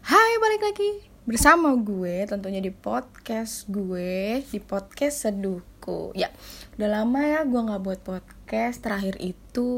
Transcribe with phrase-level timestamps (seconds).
[0.00, 0.90] Hai, balik lagi
[1.28, 6.32] bersama gue tentunya di podcast gue di podcast seduhku ya
[6.80, 8.80] udah lama ya gue nggak buat podcast.
[8.80, 9.68] Terakhir itu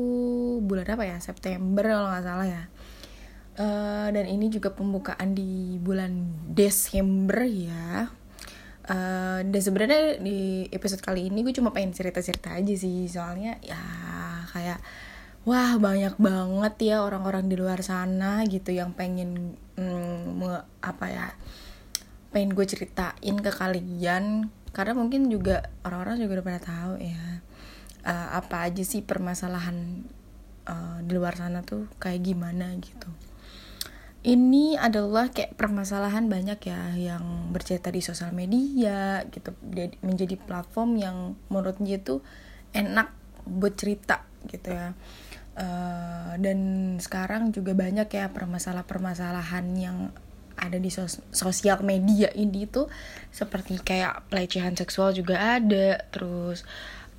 [0.63, 1.19] bulan apa ya?
[1.19, 2.65] September kalau nggak salah ya.
[3.59, 8.07] Uh, dan ini juga pembukaan di bulan Desember ya.
[8.87, 13.11] Uh, dan sebenarnya di episode kali ini gue cuma pengen cerita-cerita aja sih.
[13.11, 13.83] Soalnya ya
[14.55, 14.79] kayak
[15.43, 20.43] wah banyak banget ya orang-orang di luar sana gitu yang pengen hmm,
[20.83, 21.27] apa ya
[22.33, 27.45] pengen gue ceritain ke kalian karena mungkin juga orang-orang juga udah pada tahu ya
[28.09, 30.09] uh, apa aja sih permasalahan
[30.65, 33.09] uh, di luar sana tuh kayak gimana gitu.
[34.23, 39.51] Ini adalah kayak permasalahan banyak ya yang bercerita di sosial media gitu
[39.99, 41.17] menjadi platform yang
[41.51, 42.23] menurut dia tuh
[42.71, 43.11] enak
[43.43, 44.95] buat cerita gitu ya
[45.57, 46.59] uh, dan
[47.01, 49.99] sekarang juga banyak ya permasalahan-permasalahan yang
[50.57, 52.89] ada di sos sosial media ini tuh.
[53.33, 56.65] Seperti kayak pelecehan seksual juga ada terus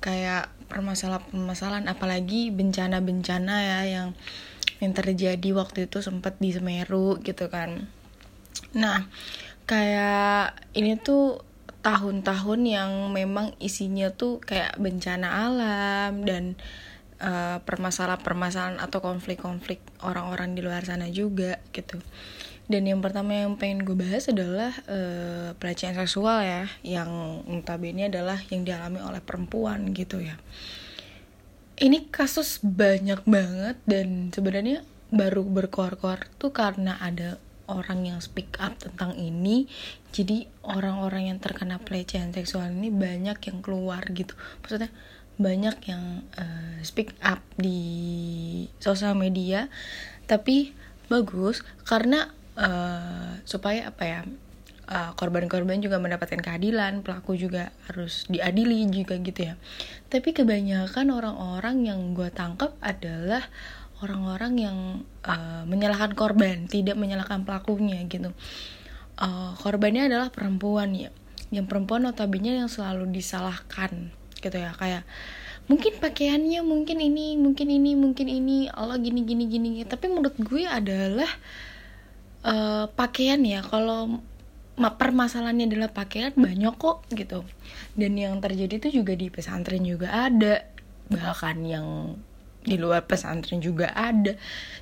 [0.04, 4.08] kayak permasalahan-permasalahan apalagi bencana-bencana ya yang
[4.82, 7.88] yang terjadi waktu itu sempat di Semeru gitu kan.
[8.76, 9.08] Nah
[9.64, 11.40] kayak ini tuh
[11.84, 16.56] tahun-tahun yang memang isinya tuh kayak bencana alam dan
[17.24, 21.96] uh, permasalahan-permasalahan atau konflik-konflik orang-orang di luar sana juga gitu.
[22.64, 28.40] Dan yang pertama yang pengen gue bahas adalah uh, pelecehan seksual ya yang notabene adalah
[28.48, 30.36] yang dialami oleh perempuan gitu ya.
[31.74, 37.36] Ini kasus banyak banget dan sebenarnya baru berkoar-koar tuh karena ada
[37.68, 39.68] orang yang speak up tentang ini.
[40.14, 44.32] Jadi orang-orang yang terkena pelecehan seksual ini banyak yang keluar gitu.
[44.62, 44.88] Maksudnya
[45.34, 47.80] banyak yang uh, speak up di
[48.78, 49.66] sosial media.
[50.24, 50.72] Tapi
[51.10, 54.20] bagus karena uh, supaya apa ya
[54.84, 59.54] korban korban-korban juga mendapatkan keadilan pelaku juga harus diadili juga gitu ya.
[60.12, 63.48] Tapi kebanyakan orang-orang yang gue tangkap adalah
[64.04, 64.78] orang-orang yang
[65.24, 68.36] uh, menyalahkan korban tidak menyalahkan pelakunya gitu.
[69.16, 71.08] Uh, korbannya adalah perempuan ya.
[71.48, 74.12] Yang perempuan notabene yang selalu disalahkan
[74.44, 75.08] gitu ya kayak
[75.64, 80.68] mungkin pakaiannya mungkin ini mungkin ini mungkin ini Allah gini gini gini tapi menurut gue
[80.68, 81.30] adalah
[82.44, 84.20] uh, pakaian ya kalau
[84.76, 87.46] permasalahannya adalah pakaian banyak kok gitu.
[87.94, 90.66] Dan yang terjadi itu juga di pesantren juga ada
[91.06, 92.18] bahkan yang
[92.66, 94.34] di luar pesantren juga ada.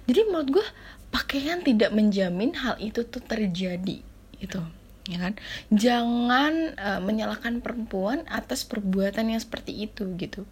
[0.08, 0.66] Jadi menurut gue
[1.12, 4.00] pakaian tidak menjamin hal itu tuh terjadi
[4.40, 4.64] gitu
[5.12, 5.34] ya kan?
[5.68, 10.48] Jangan uh, menyalahkan perempuan atas perbuatan yang seperti itu gitu.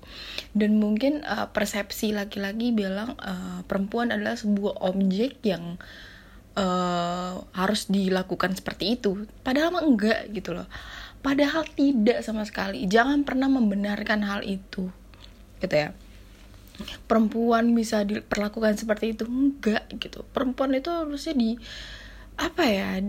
[0.52, 5.80] Dan mungkin uh, persepsi laki-laki bilang uh, perempuan adalah sebuah objek yang
[6.54, 9.24] uh, harus dilakukan seperti itu.
[9.40, 10.68] Padahal mah enggak gitu loh.
[11.20, 12.88] Padahal tidak sama sekali.
[12.88, 14.88] Jangan pernah membenarkan hal itu
[15.60, 15.92] gitu ya.
[17.04, 19.28] Perempuan bisa diperlakukan seperti itu?
[19.28, 20.24] Enggak gitu.
[20.32, 21.60] Perempuan itu harusnya di
[22.40, 23.04] apa ya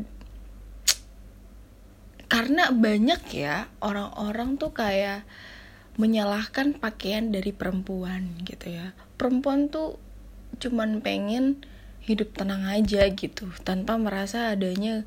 [2.31, 5.27] karena banyak ya orang-orang tuh kayak
[5.99, 8.95] menyalahkan pakaian dari perempuan gitu ya.
[9.19, 9.99] Perempuan tuh
[10.63, 11.59] cuman pengen
[12.07, 15.03] hidup tenang aja gitu tanpa merasa adanya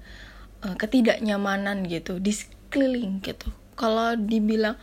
[0.60, 3.48] uh, ketidaknyamanan gitu di sekeliling gitu.
[3.72, 4.76] Kalau dibilang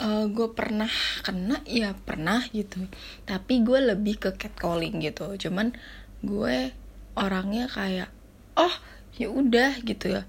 [0.00, 0.88] uh, gue pernah
[1.20, 2.80] kena ya pernah gitu.
[3.28, 5.36] Tapi gue lebih ke catcalling gitu.
[5.36, 5.76] Cuman
[6.24, 6.72] gue
[7.12, 8.08] orangnya kayak
[8.56, 8.72] oh
[9.20, 10.24] ya udah gitu ya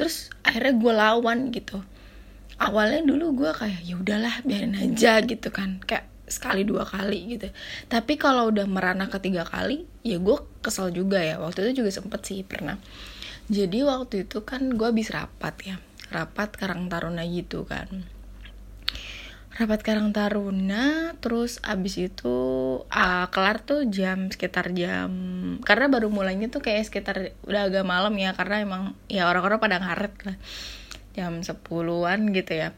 [0.00, 1.84] terus akhirnya gue lawan gitu.
[2.56, 5.84] Awalnya dulu gue kayak ya udahlah biarin aja gitu kan.
[5.84, 7.52] Kayak sekali dua kali gitu.
[7.92, 11.36] Tapi kalau udah merana ketiga kali ya gue kesel juga ya.
[11.36, 12.80] Waktu itu juga sempet sih pernah.
[13.52, 15.76] Jadi waktu itu kan gue habis rapat ya.
[16.08, 18.19] Rapat Karang Taruna gitu kan
[19.50, 22.38] rapat Karang Taruna terus abis itu
[22.86, 25.10] uh, kelar tuh jam sekitar jam
[25.66, 29.76] karena baru mulainya tuh kayak sekitar udah agak malam ya karena emang ya orang-orang pada
[29.82, 30.36] ngaret lah.
[31.18, 32.70] Jam sepuluhan gitu ya.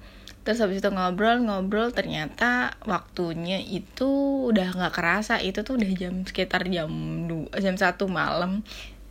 [0.42, 4.08] Terus habis itu ngobrol-ngobrol ternyata waktunya itu
[4.48, 5.38] udah nggak kerasa.
[5.44, 6.90] Itu tuh udah jam sekitar jam
[7.28, 8.64] dua jam satu malam.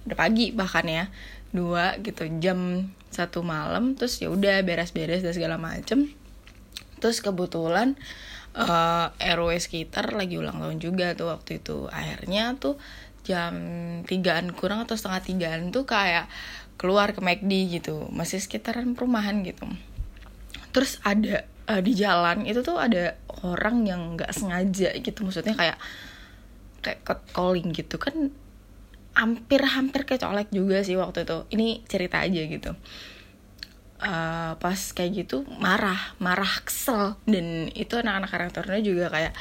[0.10, 1.06] Udah pagi bahkan ya.
[1.54, 3.94] Dua gitu jam satu malam.
[3.94, 6.10] Terus ya udah beres-beres dan segala macem
[7.02, 7.98] terus kebetulan
[8.56, 11.88] uh, eh, RW sekitar lagi ulang tahun juga tuh waktu itu.
[11.90, 12.78] Akhirnya tuh
[13.22, 13.54] jam
[14.06, 16.30] tigaan kurang atau setengah tigaan tuh kayak
[16.78, 18.08] keluar ke McD gitu.
[18.14, 19.66] Masih sekitaran perumahan gitu.
[20.72, 25.20] Terus ada uh, di jalan itu tuh ada orang yang nggak sengaja gitu.
[25.26, 25.78] Maksudnya kayak
[26.86, 27.02] kayak
[27.34, 27.98] calling gitu.
[27.98, 28.34] Kan
[29.12, 31.38] hampir-hampir kecolek juga sih waktu itu.
[31.52, 32.72] Ini cerita aja gitu
[34.02, 37.16] uh, pas kayak gitu marah marah kesel.
[37.30, 39.34] Dan itu anak-anak karakternya juga kayak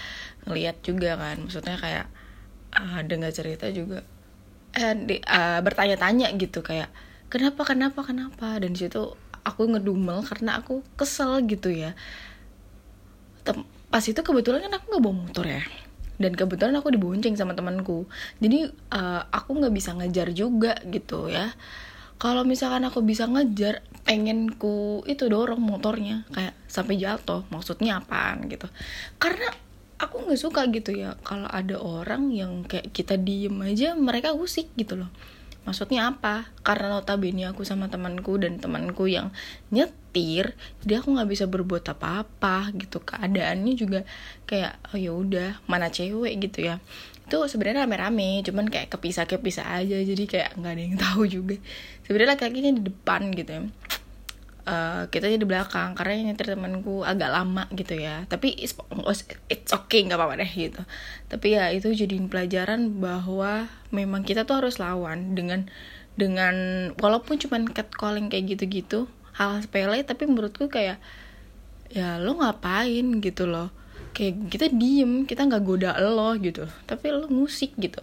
[0.46, 1.36] ngeliat juga kan.
[1.40, 2.06] Maksudnya kayak
[2.76, 4.04] uh, dengar cerita juga
[4.76, 4.94] eh,
[5.26, 6.92] uh, bertanya-tanya gitu kayak
[7.32, 8.60] kenapa kenapa kenapa?
[8.62, 11.96] Dan situ aku ngedumel karena aku kesel gitu ya.
[13.42, 15.64] Tem pas itu kebetulan kan aku nggak bawa motor ya.
[16.20, 18.04] Dan kebetulan aku dibonceng sama temanku.
[18.38, 21.50] Jadi uh, aku nggak bisa ngejar juga gitu ya
[22.20, 28.37] kalau misalkan aku bisa ngejar pengen ku itu dorong motornya kayak sampai jatuh maksudnya apa
[28.44, 28.69] gitu.
[29.17, 29.49] Karena
[29.96, 34.69] aku nggak suka gitu ya kalau ada orang yang kayak kita diem aja mereka usik
[34.76, 35.08] gitu loh.
[35.64, 36.52] Maksudnya apa?
[36.61, 39.32] Karena notabene aku sama temanku dan temanku yang
[39.72, 40.52] nyetir
[40.84, 43.00] jadi aku nggak bisa berbuat apa-apa gitu.
[43.00, 44.05] Keadaannya juga
[44.44, 46.84] kayak oh ya udah mana cewek gitu ya
[47.31, 51.56] itu sebenarnya rame-rame cuman kayak kepisah-kepisah aja jadi kayak nggak ada yang tahu juga.
[52.03, 53.62] Sebenarnya laki-lakinya di depan gitu ya.
[54.61, 58.27] Uh, kita di belakang karena nyetir temanku agak lama gitu ya.
[58.27, 58.75] Tapi it's,
[59.47, 60.82] it's okay nggak apa-apa deh gitu.
[61.31, 65.71] Tapi ya itu jadi pelajaran bahwa memang kita tuh harus lawan dengan
[66.19, 69.06] dengan walaupun cuman catcalling kayak gitu-gitu
[69.41, 71.00] hal sepele tapi menurutku kayak
[71.88, 73.73] ya lo ngapain gitu loh
[74.10, 76.66] kayak kita diem kita nggak goda lo gitu.
[76.86, 78.02] Tapi lo musik gitu.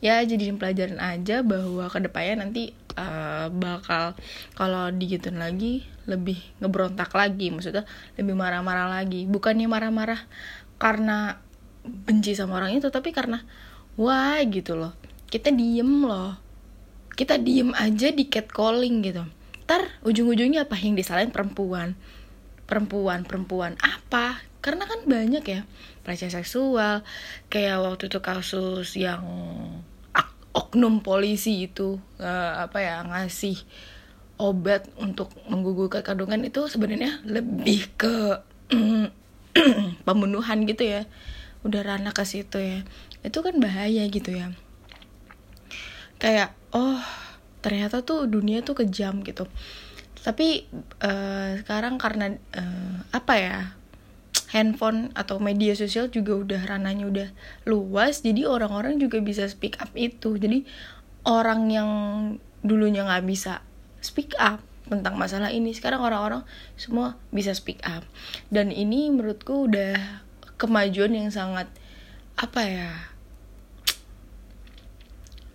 [0.00, 4.16] Ya jadi pelajaran aja bahwa ke depannya nanti uh, bakal
[4.56, 7.84] kalau digituin lagi lebih ngebrontak lagi maksudnya
[8.16, 9.28] lebih marah-marah lagi.
[9.28, 10.24] Bukannya marah-marah
[10.80, 11.36] karena
[11.84, 13.44] benci sama orang itu tapi karena
[14.00, 14.96] wah gitu loh.
[15.28, 16.40] Kita diem loh.
[17.12, 19.28] Kita diem aja di catcalling gitu.
[19.68, 20.80] Ntar ujung-ujungnya apa?
[20.80, 21.92] Yang disalahin perempuan.
[22.64, 25.60] Perempuan perempuan apa karena kan banyak ya
[26.04, 27.04] pelecehan seksual
[27.48, 29.24] kayak waktu itu kasus yang
[30.50, 33.56] oknum polisi itu uh, apa ya ngasih
[34.40, 38.40] obat untuk menggugurkan kandungan itu sebenarnya lebih ke
[40.06, 41.02] pembunuhan gitu ya
[41.60, 42.80] udah ranah ke situ ya.
[43.20, 44.56] Itu kan bahaya gitu ya.
[46.16, 47.00] Kayak oh
[47.60, 49.44] ternyata tuh dunia tuh kejam gitu.
[50.20, 50.64] Tapi
[51.04, 53.58] uh, sekarang karena uh, apa ya
[54.50, 57.28] handphone atau media sosial juga udah ranahnya udah
[57.70, 60.34] luas jadi orang-orang juga bisa speak up itu.
[60.36, 60.66] Jadi
[61.22, 61.90] orang yang
[62.60, 63.62] dulunya nggak bisa
[64.02, 64.60] speak up
[64.90, 66.42] tentang masalah ini sekarang orang-orang
[66.74, 68.02] semua bisa speak up.
[68.50, 70.22] Dan ini menurutku udah
[70.58, 71.70] kemajuan yang sangat
[72.34, 72.90] apa ya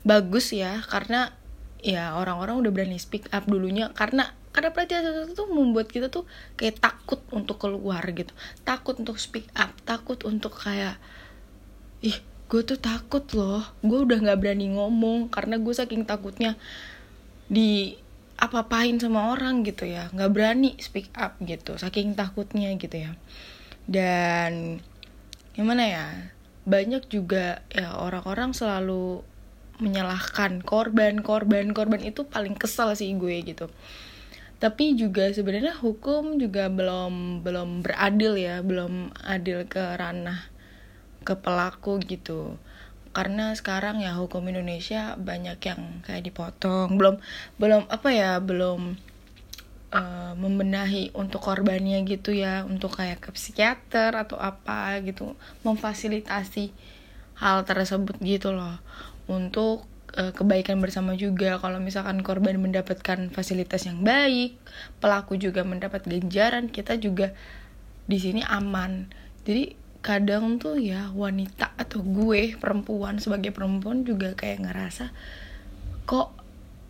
[0.06, 1.34] bagus ya karena
[1.82, 6.24] ya orang-orang udah berani speak up dulunya karena karena pelecehan itu tuh membuat kita tuh
[6.56, 8.32] kayak takut untuk keluar gitu.
[8.64, 10.96] Takut untuk speak up takut untuk kayak
[12.00, 12.16] ih
[12.48, 13.68] gue tuh takut loh.
[13.84, 16.56] Gue udah nggak berani ngomong karena gue saking takutnya
[17.52, 18.00] di
[18.40, 20.08] apa-apain sama orang gitu ya.
[20.16, 23.12] Nggak berani speak up gitu saking takutnya gitu ya.
[23.84, 24.80] Dan
[25.52, 26.08] gimana ya
[26.64, 29.20] banyak juga ya orang-orang selalu
[29.84, 33.68] menyalahkan korban korban korban itu paling kesel sih gue gitu
[34.56, 40.56] tapi juga sebenarnya hukum juga belum belum beradil ya belum adil ke ranah
[41.26, 42.56] ke pelaku gitu.
[43.12, 46.96] Karena sekarang ya hukum Indonesia banyak yang kayak dipotong.
[46.96, 47.18] Belum
[47.58, 48.96] belum apa ya belum
[49.92, 55.34] uh, membenahi untuk korbannya gitu ya untuk kayak ke psikiater atau apa gitu.
[55.66, 56.72] Memfasilitasi
[57.42, 58.78] hal tersebut gitu loh.
[59.26, 61.60] Untuk uh, kebaikan bersama juga.
[61.60, 64.58] Kalau misalkan korban mendapatkan fasilitas yang baik
[65.04, 67.36] pelaku juga mendapat ganjaran kita juga
[68.08, 69.12] di sini aman.
[69.46, 75.10] Jadi kadang tuh ya wanita atau gue perempuan sebagai perempuan juga kayak ngerasa
[76.06, 76.30] kok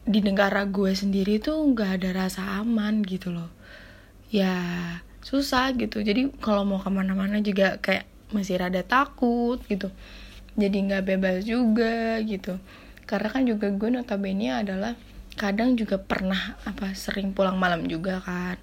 [0.05, 3.50] di negara gue sendiri tuh nggak ada rasa aman gitu loh.
[4.29, 4.53] Ya
[5.25, 6.03] susah gitu.
[6.05, 9.89] Jadi kalau mau ke mana-mana juga kayak masih rada takut gitu.
[10.55, 12.60] Jadi nggak bebas juga gitu
[13.05, 14.97] karena kan juga gue notabene adalah
[15.38, 18.57] kadang juga pernah apa sering pulang malam juga kan.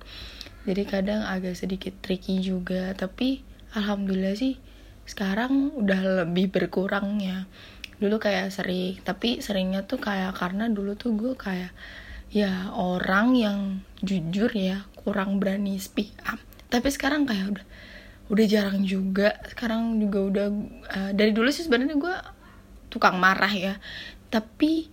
[0.62, 2.94] Jadi kadang agak sedikit tricky juga.
[2.94, 3.42] Tapi
[3.74, 4.58] alhamdulillah sih
[5.02, 7.50] sekarang udah lebih berkurang ya
[7.98, 11.70] dulu kayak sering tapi seringnya tuh kayak karena dulu tuh gue kayak
[12.34, 13.58] ya orang yang
[14.02, 16.40] jujur ya kurang berani speak up.
[16.66, 17.66] Tapi sekarang kayak udah
[18.32, 19.38] udah jarang juga.
[19.46, 20.46] Sekarang juga udah
[20.88, 22.14] uh, dari dulu sih sebenarnya gue
[22.88, 23.74] tukang marah ya
[24.32, 24.88] tapi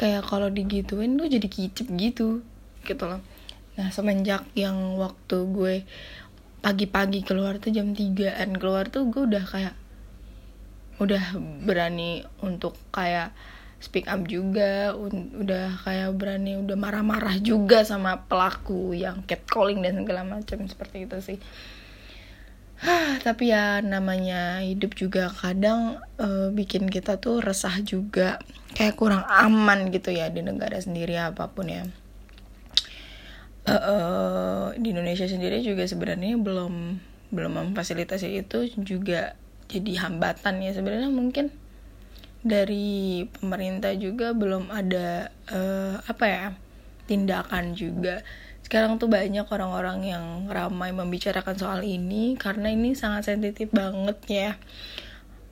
[0.00, 2.40] kayak kalau digituin tuh jadi kicip gitu
[2.88, 3.20] gitu loh.
[3.76, 5.74] Nah semenjak yang waktu gue
[6.64, 9.76] pagi-pagi keluar tuh jam 3an keluar tuh gue udah kayak
[11.00, 13.32] udah berani untuk kayak
[13.80, 20.24] speak up juga udah kayak berani udah marah-marah juga sama pelaku yang catcalling dan segala
[20.28, 21.38] macam seperti itu sih
[23.26, 28.40] tapi ya namanya hidup juga kadang uh, bikin kita tuh resah juga.
[28.72, 31.84] Kayak kurang aman gitu ya di negara sendiri apa pun ya.
[33.68, 36.96] Uh, uh, di Indonesia sendiri juga sebenarnya belum
[37.30, 39.36] belum memfasilitasi itu juga
[39.68, 40.72] jadi hambatan ya.
[40.72, 41.52] Sebenarnya mungkin
[42.40, 46.46] dari pemerintah juga belum ada uh, apa ya
[47.04, 48.24] tindakan juga
[48.70, 54.50] sekarang tuh banyak orang-orang yang ramai membicarakan soal ini karena ini sangat sensitif banget ya.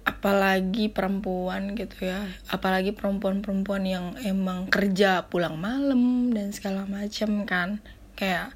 [0.07, 2.31] Apalagi perempuan gitu ya.
[2.47, 7.83] Apalagi perempuan-perempuan yang emang kerja pulang malam dan segala macam kan.
[8.15, 8.55] Kayak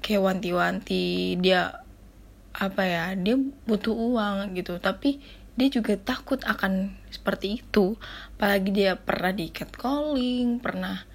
[0.00, 1.84] kayak wanti-wanti dia
[2.56, 3.36] apa ya dia
[3.68, 4.80] butuh uang gitu.
[4.80, 5.20] Tapi
[5.52, 8.00] dia juga takut akan seperti itu.
[8.40, 11.12] Apalagi dia pernah di catcalling pernah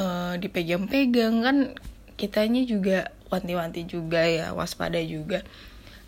[0.00, 1.44] uh, dipegang-pegang.
[1.44, 1.56] Kan
[2.18, 5.44] kitanya juga wanti-wanti juga ya waspada juga.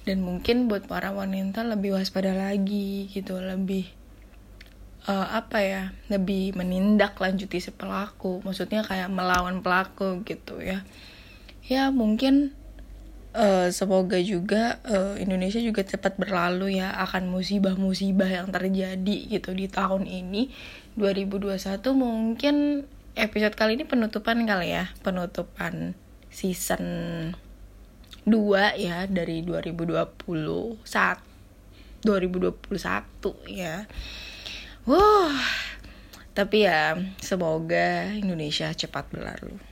[0.09, 3.85] Dan mungkin buat para wanita lebih waspada lagi gitu lebih
[5.06, 8.40] uh, apa ya lebih menindak lanjuti si pelaku.
[8.42, 10.82] Maksudnya kayak melawan pelaku gitu ya.
[11.68, 12.56] Ya mungkin
[13.37, 19.70] uh, semoga juga uh, Indonesia juga cepat berlalu ya akan musibah-musibah yang terjadi gitu di
[19.70, 20.50] tahun ini.
[20.99, 21.61] 2021
[21.94, 22.85] mungkin
[23.17, 25.95] episode kali ini penutupan kali ya penutupan
[26.31, 26.85] season
[28.26, 30.83] 2 ya dari 2021
[32.05, 33.85] 2021 ya
[34.88, 35.37] Wah,
[36.33, 39.70] tapi ya semoga Indonesia cepat berlalu.